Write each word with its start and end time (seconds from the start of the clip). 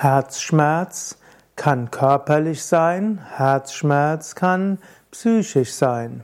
Herzschmerz 0.00 1.18
kann 1.56 1.90
körperlich 1.90 2.62
sein, 2.62 3.18
Herzschmerz 3.34 4.36
kann 4.36 4.78
psychisch 5.10 5.74
sein. 5.74 6.22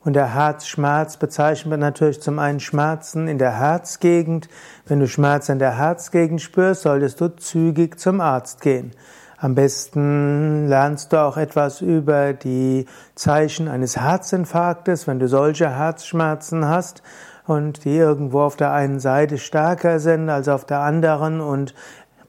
Und 0.00 0.14
der 0.14 0.32
Herzschmerz 0.32 1.18
bezeichnet 1.18 1.68
man 1.68 1.80
natürlich 1.80 2.22
zum 2.22 2.38
einen 2.38 2.58
Schmerzen 2.58 3.28
in 3.28 3.36
der 3.36 3.58
Herzgegend. 3.58 4.48
Wenn 4.86 4.98
du 4.98 5.06
Schmerzen 5.06 5.52
in 5.52 5.58
der 5.58 5.76
Herzgegend 5.76 6.40
spürst, 6.40 6.82
solltest 6.82 7.20
du 7.20 7.28
zügig 7.36 8.00
zum 8.00 8.22
Arzt 8.22 8.62
gehen. 8.62 8.92
Am 9.36 9.54
besten 9.54 10.66
lernst 10.68 11.12
du 11.12 11.20
auch 11.20 11.36
etwas 11.36 11.82
über 11.82 12.32
die 12.32 12.86
Zeichen 13.14 13.68
eines 13.68 14.00
Herzinfarktes, 14.00 15.06
wenn 15.06 15.18
du 15.18 15.28
solche 15.28 15.68
Herzschmerzen 15.68 16.66
hast 16.66 17.02
und 17.46 17.84
die 17.84 17.96
irgendwo 17.96 18.40
auf 18.40 18.56
der 18.56 18.72
einen 18.72 19.00
Seite 19.00 19.38
stärker 19.38 19.98
sind 19.98 20.30
als 20.30 20.48
auf 20.48 20.64
der 20.64 20.80
anderen 20.80 21.40
und 21.40 21.74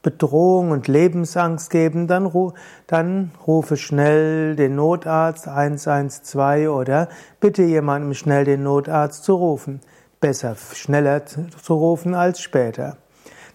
Bedrohung 0.04 0.70
und 0.70 0.86
Lebensangst 0.86 1.70
geben, 1.70 2.06
dann, 2.06 2.30
dann 2.86 3.32
rufe 3.44 3.76
schnell 3.76 4.54
den 4.54 4.76
Notarzt 4.76 5.48
112 5.48 6.68
oder 6.68 7.08
bitte 7.40 7.64
jemandem 7.64 8.14
schnell 8.14 8.44
den 8.44 8.62
Notarzt 8.62 9.24
zu 9.24 9.34
rufen. 9.34 9.80
Besser 10.20 10.54
schneller 10.74 11.26
zu 11.26 11.74
rufen 11.74 12.14
als 12.14 12.40
später. 12.40 12.98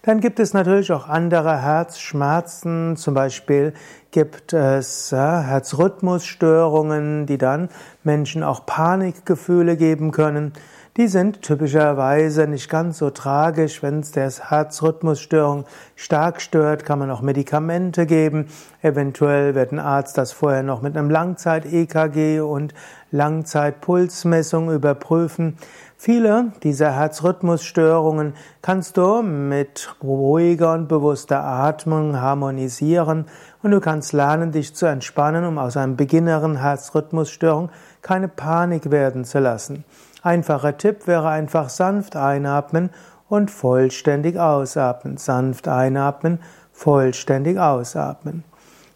Dann 0.02 0.20
gibt 0.20 0.40
es 0.40 0.54
natürlich 0.54 0.92
auch 0.92 1.08
andere 1.08 1.60
Herzschmerzen, 1.60 2.96
zum 2.96 3.12
Beispiel 3.12 3.74
gibt 4.10 4.54
es 4.54 5.12
äh, 5.12 5.16
Herzrhythmusstörungen, 5.16 7.26
die 7.26 7.36
dann 7.36 7.68
Menschen 8.02 8.42
auch 8.42 8.64
Panikgefühle 8.64 9.76
geben 9.76 10.10
können. 10.10 10.54
Die 11.00 11.08
sind 11.08 11.40
typischerweise 11.40 12.46
nicht 12.46 12.68
ganz 12.68 12.98
so 12.98 13.08
tragisch. 13.08 13.82
Wenn 13.82 14.00
es 14.00 14.12
der 14.12 14.30
Herzrhythmusstörung 14.30 15.64
stark 15.96 16.42
stört, 16.42 16.84
kann 16.84 16.98
man 16.98 17.10
auch 17.10 17.22
Medikamente 17.22 18.04
geben. 18.04 18.48
Eventuell 18.82 19.54
wird 19.54 19.72
ein 19.72 19.78
Arzt 19.78 20.18
das 20.18 20.32
vorher 20.32 20.62
noch 20.62 20.82
mit 20.82 20.98
einem 20.98 21.08
Langzeit-EKG 21.08 22.40
und 22.40 22.74
Langzeitpulsmessung 23.12 24.70
überprüfen. 24.70 25.56
Viele 25.96 26.52
dieser 26.64 26.92
Herzrhythmusstörungen 26.92 28.34
kannst 28.60 28.98
du 28.98 29.22
mit 29.22 29.96
ruhiger 30.02 30.74
und 30.74 30.88
bewusster 30.88 31.42
Atmung 31.42 32.20
harmonisieren 32.20 33.24
und 33.62 33.70
du 33.70 33.80
kannst 33.80 34.12
lernen, 34.12 34.52
dich 34.52 34.74
zu 34.74 34.84
entspannen, 34.84 35.46
um 35.46 35.56
aus 35.56 35.78
einem 35.78 35.96
beginneren 35.96 36.56
Herzrhythmusstörung 36.56 37.70
keine 38.02 38.28
Panik 38.28 38.90
werden 38.90 39.24
zu 39.24 39.38
lassen. 39.38 39.86
Einfacher 40.22 40.76
Tipp 40.76 41.06
wäre 41.06 41.28
einfach 41.28 41.70
sanft 41.70 42.16
einatmen 42.16 42.90
und 43.28 43.50
vollständig 43.50 44.38
ausatmen. 44.38 45.16
Sanft 45.16 45.66
einatmen, 45.66 46.40
vollständig 46.72 47.58
ausatmen. 47.58 48.44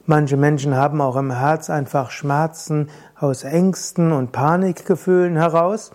Manche 0.07 0.37
Menschen 0.37 0.77
haben 0.77 1.01
auch 1.01 1.17
im 1.17 1.31
Herz 1.31 1.71
einfach 1.71 2.11
Schmerzen 2.11 2.91
aus 3.19 3.43
Ängsten 3.43 4.13
und 4.13 4.33
Panikgefühlen 4.33 5.37
heraus. 5.37 5.93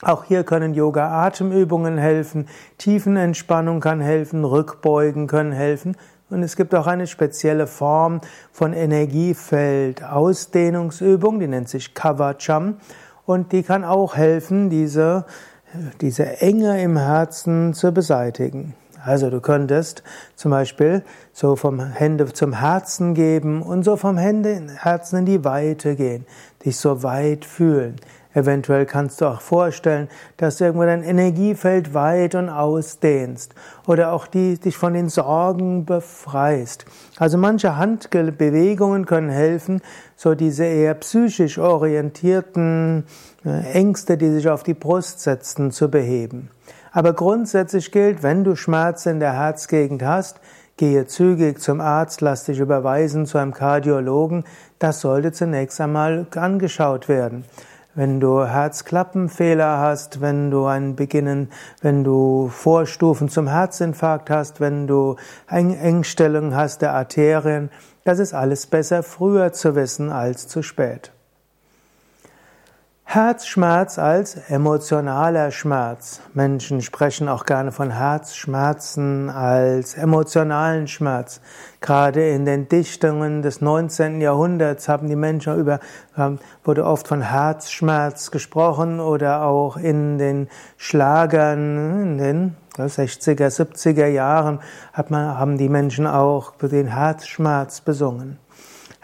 Auch 0.00 0.24
hier 0.24 0.44
können 0.44 0.72
Yoga-Atemübungen 0.72 1.98
helfen, 1.98 2.48
Tiefenentspannung 2.78 3.80
kann 3.80 4.00
helfen, 4.00 4.46
Rückbeugen 4.46 5.26
können 5.26 5.52
helfen. 5.52 5.94
Und 6.30 6.42
es 6.42 6.56
gibt 6.56 6.74
auch 6.74 6.86
eine 6.86 7.06
spezielle 7.06 7.66
Form 7.66 8.22
von 8.52 8.72
Energiefeld-Ausdehnungsübung, 8.72 11.40
die 11.40 11.48
nennt 11.48 11.68
sich 11.68 11.92
Kavacham 11.92 12.76
und 13.28 13.52
die 13.52 13.62
kann 13.62 13.84
auch 13.84 14.16
helfen, 14.16 14.70
diese, 14.70 15.26
diese 16.00 16.40
Enge 16.40 16.80
im 16.80 16.96
Herzen 16.96 17.74
zu 17.74 17.92
beseitigen. 17.92 18.74
Also 19.08 19.30
du 19.30 19.40
könntest 19.40 20.02
zum 20.36 20.50
Beispiel 20.50 21.02
so 21.32 21.56
vom 21.56 21.80
Hände 21.80 22.30
zum 22.30 22.52
Herzen 22.52 23.14
geben 23.14 23.62
und 23.62 23.82
so 23.82 23.96
vom 23.96 24.18
Hände 24.18 24.60
Herzen 24.76 25.20
in 25.20 25.24
die 25.24 25.44
Weite 25.46 25.96
gehen, 25.96 26.26
dich 26.62 26.76
so 26.76 27.02
weit 27.02 27.46
fühlen. 27.46 27.96
Eventuell 28.34 28.84
kannst 28.84 29.22
du 29.22 29.24
auch 29.24 29.40
vorstellen, 29.40 30.08
dass 30.36 30.58
du 30.58 30.64
irgendwo 30.64 30.84
dein 30.84 31.02
Energiefeld 31.02 31.94
weit 31.94 32.34
und 32.34 32.50
ausdehnst 32.50 33.54
oder 33.86 34.12
auch 34.12 34.26
die, 34.26 34.58
dich 34.58 34.76
von 34.76 34.92
den 34.92 35.08
Sorgen 35.08 35.86
befreist. 35.86 36.84
Also 37.18 37.38
manche 37.38 37.78
Handbewegungen 37.78 39.06
können 39.06 39.30
helfen, 39.30 39.80
so 40.16 40.34
diese 40.34 40.66
eher 40.66 40.92
psychisch 40.94 41.58
orientierten 41.58 43.04
äh, 43.46 43.72
Ängste, 43.72 44.18
die 44.18 44.30
sich 44.30 44.50
auf 44.50 44.62
die 44.62 44.74
Brust 44.74 45.20
setzen, 45.20 45.70
zu 45.70 45.90
beheben. 45.90 46.50
Aber 46.92 47.12
grundsätzlich 47.12 47.92
gilt, 47.92 48.22
wenn 48.22 48.44
du 48.44 48.56
Schmerzen 48.56 49.10
in 49.10 49.20
der 49.20 49.32
Herzgegend 49.32 50.02
hast, 50.02 50.40
gehe 50.76 51.06
zügig 51.06 51.60
zum 51.60 51.80
Arzt, 51.80 52.20
lass 52.20 52.44
dich 52.44 52.60
überweisen 52.60 53.26
zu 53.26 53.38
einem 53.38 53.52
Kardiologen. 53.52 54.44
Das 54.78 55.00
sollte 55.00 55.32
zunächst 55.32 55.80
einmal 55.80 56.26
angeschaut 56.34 57.08
werden. 57.08 57.44
Wenn 57.94 58.20
du 58.20 58.44
Herzklappenfehler 58.44 59.78
hast, 59.78 60.20
wenn 60.20 60.52
du 60.52 60.66
ein 60.66 60.94
Beginnen, 60.94 61.50
wenn 61.82 62.04
du 62.04 62.48
Vorstufen 62.48 63.28
zum 63.28 63.48
Herzinfarkt 63.48 64.30
hast, 64.30 64.60
wenn 64.60 64.86
du 64.86 65.16
Engstellungen 65.48 66.54
hast 66.54 66.80
der 66.80 66.94
Arterien, 66.94 67.70
das 68.04 68.20
ist 68.20 68.34
alles 68.34 68.66
besser 68.66 69.02
früher 69.02 69.52
zu 69.52 69.74
wissen 69.74 70.12
als 70.12 70.46
zu 70.46 70.62
spät. 70.62 71.10
Herzschmerz 73.10 73.98
als 73.98 74.36
emotionaler 74.50 75.50
Schmerz. 75.50 76.20
Menschen 76.34 76.82
sprechen 76.82 77.26
auch 77.30 77.46
gerne 77.46 77.72
von 77.72 77.90
Herzschmerzen 77.90 79.30
als 79.30 79.94
emotionalen 79.94 80.88
Schmerz. 80.88 81.40
Gerade 81.80 82.28
in 82.28 82.44
den 82.44 82.68
Dichtungen 82.68 83.40
des 83.40 83.62
19. 83.62 84.20
Jahrhunderts 84.20 84.90
haben 84.90 85.08
die 85.08 85.16
Menschen 85.16 85.58
über, 85.58 85.80
wurde 86.64 86.84
oft 86.84 87.08
von 87.08 87.22
Herzschmerz 87.22 88.30
gesprochen 88.30 89.00
oder 89.00 89.40
auch 89.40 89.78
in 89.78 90.18
den 90.18 90.48
Schlagern 90.76 92.02
in 92.02 92.18
den 92.18 92.56
60er, 92.76 93.48
70er 93.48 94.06
Jahren 94.06 94.60
hat 94.92 95.10
man, 95.10 95.38
haben 95.38 95.56
die 95.56 95.70
Menschen 95.70 96.06
auch 96.06 96.52
den 96.56 96.88
Herzschmerz 96.88 97.80
besungen. 97.80 98.38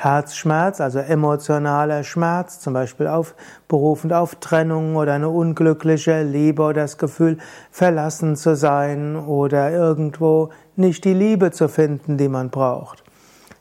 Herzschmerz, 0.05 0.83
also 0.83 0.99
emotionaler 0.99 2.05
Schmerz, 2.05 2.61
zum 2.61 2.75
Beispiel 2.75 3.07
auf, 3.07 3.35
berufend 3.69 4.13
auf 4.13 4.35
Trennung 4.35 4.97
oder 4.97 5.15
eine 5.15 5.31
unglückliche 5.31 6.23
Liebe 6.23 6.63
oder 6.63 6.83
das 6.83 6.99
Gefühl, 6.99 7.39
verlassen 7.71 8.37
zu 8.37 8.55
sein 8.55 9.17
oder 9.17 9.71
irgendwo 9.71 10.51
nicht 10.77 11.07
die 11.07 11.15
Liebe 11.15 11.53
zu 11.53 11.69
finden, 11.69 12.19
die 12.19 12.29
man 12.29 12.51
braucht. 12.51 13.03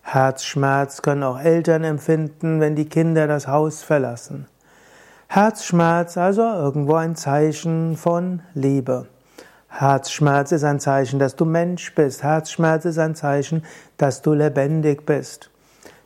Herzschmerz 0.01 1.01
können 1.01 1.23
auch 1.23 1.39
Eltern 1.39 1.85
empfinden, 1.85 2.59
wenn 2.59 2.75
die 2.75 2.89
Kinder 2.89 3.25
das 3.25 3.47
Haus 3.47 3.81
verlassen. 3.81 4.47
Herzschmerz 5.29 6.17
also 6.17 6.41
irgendwo 6.41 6.95
ein 6.95 7.15
Zeichen 7.15 7.95
von 7.95 8.41
Liebe. 8.53 9.07
Herzschmerz 9.69 10.51
ist 10.51 10.65
ein 10.65 10.81
Zeichen, 10.81 11.19
dass 11.19 11.37
du 11.37 11.45
Mensch 11.45 11.95
bist. 11.95 12.21
Herzschmerz 12.21 12.83
ist 12.83 12.99
ein 12.99 13.15
Zeichen, 13.15 13.63
dass 13.95 14.21
du 14.21 14.33
lebendig 14.33 15.05
bist. 15.05 15.49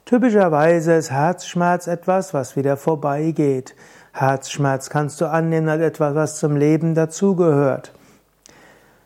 Typischerweise 0.07 0.93
ist 0.93 1.11
Herzschmerz 1.11 1.85
etwas, 1.85 2.33
was 2.33 2.55
wieder 2.55 2.77
vorbeigeht. 2.77 3.75
Herzschmerz 4.13 4.89
kannst 4.89 5.19
du 5.19 5.25
annehmen 5.25 5.67
als 5.67 5.81
etwas, 5.81 6.15
was 6.15 6.39
zum 6.39 6.55
Leben 6.55 6.95
dazugehört. 6.95 7.91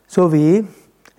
So 0.06 0.32
wie 0.32 0.64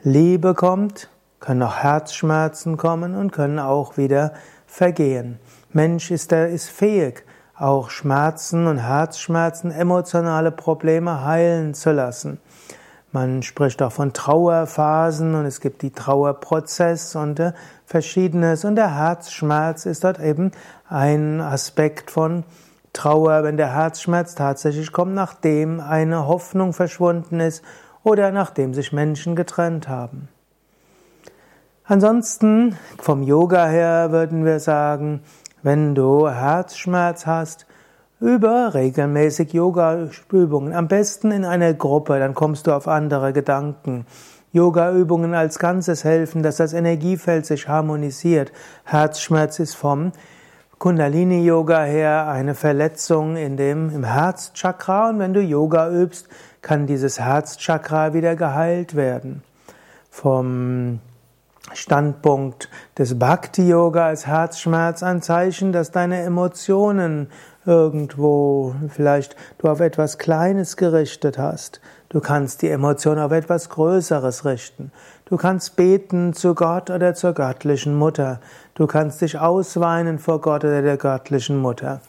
Liebe 0.01 0.53
kommt, 0.53 1.09
können 1.41 1.63
auch 1.63 1.75
Herzschmerzen 1.75 2.77
kommen 2.77 3.13
und 3.13 3.33
können 3.33 3.59
auch 3.59 3.97
wieder 3.97 4.31
vergehen. 4.67 5.37
Mensch 5.73 6.11
ist, 6.11 6.31
er 6.31 6.47
ist 6.47 6.69
fähig, 6.69 7.25
auch 7.53 7.89
Schmerzen 7.89 8.67
und 8.67 8.77
Herzschmerzen, 8.77 9.69
emotionale 9.69 10.51
Probleme 10.51 11.25
heilen 11.25 11.73
zu 11.73 11.91
lassen. 11.91 12.39
Man 13.13 13.43
spricht 13.43 13.83
auch 13.83 13.91
von 13.91 14.11
Trauerphasen 14.11 15.35
und 15.35 15.45
es 15.45 15.61
gibt 15.61 15.83
die 15.83 15.91
Trauerprozess 15.91 17.15
und 17.15 17.39
äh, 17.39 17.53
verschiedenes 17.85 18.65
und 18.65 18.75
der 18.75 18.95
Herzschmerz 18.95 19.85
ist 19.85 20.03
dort 20.03 20.19
eben 20.19 20.49
ein 20.89 21.39
Aspekt 21.39 22.09
von 22.09 22.43
Trauer, 22.91 23.43
wenn 23.43 23.55
der 23.55 23.71
Herzschmerz 23.71 24.33
tatsächlich 24.33 24.91
kommt, 24.91 25.13
nachdem 25.13 25.79
eine 25.79 26.25
Hoffnung 26.25 26.73
verschwunden 26.73 27.39
ist 27.39 27.63
oder 28.01 28.31
nachdem 28.31 28.73
sich 28.73 28.91
Menschen 28.91 29.35
getrennt 29.35 29.87
haben. 29.87 30.27
Ansonsten 31.85 32.79
vom 32.99 33.21
Yoga 33.21 33.67
her 33.67 34.11
würden 34.11 34.43
wir 34.43 34.59
sagen, 34.59 35.21
wenn 35.61 35.93
du 35.93 36.27
Herzschmerz 36.27 37.27
hast, 37.27 37.67
über 38.23 38.73
regelmäßig 38.73 39.51
Yoga-Übungen. 39.51 40.73
Am 40.73 40.87
besten 40.87 41.31
in 41.31 41.43
einer 41.43 41.73
Gruppe, 41.73 42.19
dann 42.19 42.33
kommst 42.33 42.67
du 42.67 42.71
auf 42.71 42.87
andere 42.87 43.33
Gedanken. 43.33 44.05
Yoga-Übungen 44.53 45.33
als 45.33 45.59
Ganzes 45.59 46.05
helfen, 46.05 46.41
dass 46.41 46.55
das 46.55 46.71
Energiefeld 46.71 47.45
sich 47.45 47.67
harmonisiert. 47.67 48.53
Herzschmerz 48.85 49.59
ist 49.59 49.75
vom 49.75 50.13
Kundalini-Yoga 50.77 51.83
her 51.83 52.27
eine 52.29 52.55
Verletzung 52.55 53.35
in 53.35 53.57
dem, 53.57 53.93
im 53.93 54.05
Herzchakra 54.05 55.09
und 55.09 55.19
wenn 55.19 55.33
du 55.33 55.41
Yoga 55.41 55.89
übst, 55.89 56.29
kann 56.61 56.87
dieses 56.87 57.19
Herzchakra 57.19 58.13
wieder 58.13 58.37
geheilt 58.37 58.95
werden. 58.95 59.43
Vom 60.09 61.01
Standpunkt 61.73 62.69
des 62.97 63.17
Bhakti-Yoga 63.17 64.05
als 64.05 64.27
Herzschmerz 64.27 65.03
ein 65.03 65.21
Zeichen, 65.21 65.71
dass 65.71 65.91
deine 65.91 66.21
Emotionen 66.21 67.27
irgendwo 67.65 68.75
vielleicht 68.89 69.35
du 69.57 69.69
auf 69.69 69.79
etwas 69.79 70.17
Kleines 70.17 70.77
gerichtet 70.77 71.37
hast. 71.37 71.81
Du 72.09 72.19
kannst 72.19 72.61
die 72.61 72.69
Emotion 72.69 73.17
auf 73.17 73.31
etwas 73.31 73.69
Größeres 73.69 74.45
richten. 74.45 74.91
Du 75.25 75.37
kannst 75.37 75.75
beten 75.75 76.33
zu 76.33 76.53
Gott 76.53 76.89
oder 76.89 77.15
zur 77.15 77.33
göttlichen 77.33 77.95
Mutter. 77.95 78.39
Du 78.75 78.85
kannst 78.87 79.21
dich 79.21 79.39
ausweinen 79.39 80.19
vor 80.19 80.41
Gott 80.41 80.63
oder 80.63 80.81
der 80.81 80.97
göttlichen 80.97 81.57
Mutter. 81.57 82.01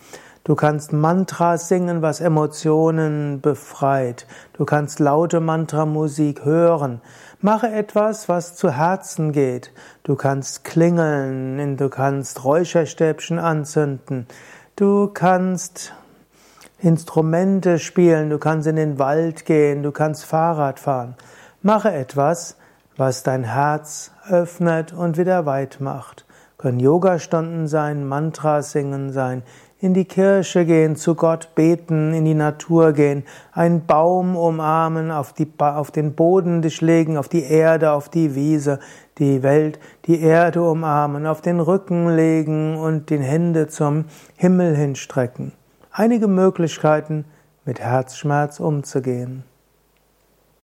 Du 0.44 0.56
kannst 0.56 0.92
Mantras 0.92 1.68
singen, 1.68 2.02
was 2.02 2.20
Emotionen 2.20 3.40
befreit. 3.40 4.26
Du 4.52 4.66
kannst 4.66 5.00
laute 5.00 5.40
Mantramusik 5.40 6.44
hören. 6.44 7.00
Mache 7.40 7.68
etwas, 7.68 8.28
was 8.28 8.54
zu 8.54 8.70
Herzen 8.70 9.32
geht. 9.32 9.72
Du 10.02 10.16
kannst 10.16 10.64
klingeln, 10.64 11.78
du 11.78 11.88
kannst 11.88 12.44
Räucherstäbchen 12.44 13.38
anzünden. 13.38 14.26
Du 14.76 15.06
kannst 15.06 15.92
Instrumente 16.80 17.78
spielen, 17.78 18.28
du 18.28 18.38
kannst 18.38 18.66
in 18.66 18.74
den 18.74 18.98
Wald 18.98 19.44
gehen, 19.44 19.84
du 19.84 19.92
kannst 19.92 20.24
Fahrrad 20.24 20.80
fahren. 20.80 21.14
Mache 21.62 21.92
etwas, 21.92 22.56
was 22.96 23.22
dein 23.22 23.44
Herz 23.44 24.10
öffnet 24.28 24.92
und 24.92 25.16
wieder 25.16 25.46
weit 25.46 25.80
macht. 25.80 26.26
Können 26.58 26.80
Yogastunden 26.80 27.68
sein, 27.68 28.04
Mantras 28.04 28.72
singen 28.72 29.12
sein, 29.12 29.44
in 29.84 29.92
die 29.92 30.06
Kirche 30.06 30.64
gehen, 30.64 30.96
zu 30.96 31.14
Gott 31.14 31.54
beten, 31.54 32.14
in 32.14 32.24
die 32.24 32.32
Natur 32.32 32.94
gehen, 32.94 33.22
einen 33.52 33.84
Baum 33.84 34.34
umarmen, 34.34 35.10
auf, 35.10 35.34
die, 35.34 35.46
auf 35.58 35.90
den 35.90 36.14
Boden 36.14 36.62
dich 36.62 36.80
legen, 36.80 37.18
auf 37.18 37.28
die 37.28 37.42
Erde, 37.42 37.92
auf 37.92 38.08
die 38.08 38.34
Wiese, 38.34 38.78
die 39.18 39.42
Welt, 39.42 39.78
die 40.06 40.22
Erde 40.22 40.62
umarmen, 40.62 41.26
auf 41.26 41.42
den 41.42 41.60
Rücken 41.60 42.16
legen 42.16 42.76
und 42.76 43.10
die 43.10 43.18
Hände 43.18 43.68
zum 43.68 44.06
Himmel 44.36 44.74
hinstrecken. 44.74 45.52
Einige 45.92 46.28
Möglichkeiten, 46.28 47.26
mit 47.66 47.78
Herzschmerz 47.78 48.60
umzugehen. 48.60 49.44